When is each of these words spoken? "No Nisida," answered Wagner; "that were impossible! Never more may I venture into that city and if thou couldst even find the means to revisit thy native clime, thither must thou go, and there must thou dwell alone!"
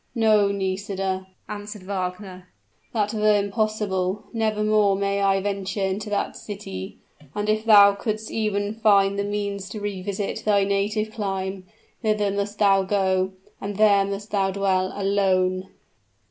"No 0.15 0.51
Nisida," 0.51 1.27
answered 1.47 1.83
Wagner; 1.83 2.47
"that 2.91 3.13
were 3.13 3.37
impossible! 3.37 4.23
Never 4.33 4.63
more 4.63 4.95
may 4.95 5.21
I 5.21 5.39
venture 5.41 5.83
into 5.83 6.09
that 6.09 6.35
city 6.35 6.97
and 7.35 7.47
if 7.47 7.65
thou 7.65 7.93
couldst 7.93 8.31
even 8.31 8.73
find 8.73 9.19
the 9.19 9.23
means 9.23 9.69
to 9.69 9.79
revisit 9.79 10.43
thy 10.43 10.63
native 10.63 11.11
clime, 11.11 11.67
thither 12.01 12.31
must 12.31 12.57
thou 12.57 12.81
go, 12.81 13.33
and 13.61 13.75
there 13.77 14.03
must 14.05 14.31
thou 14.31 14.49
dwell 14.49 14.91
alone!" 14.95 15.69